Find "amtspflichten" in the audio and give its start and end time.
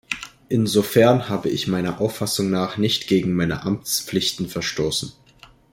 3.61-4.49